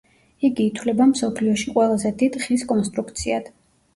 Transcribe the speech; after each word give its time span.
იგი 0.47 0.63
ითვლება 0.69 1.05
მსოფლიოში 1.09 1.69
ყველაზე 1.75 2.11
დიდ 2.21 2.39
ხის 2.45 2.63
კონსტრუქციად. 2.73 3.53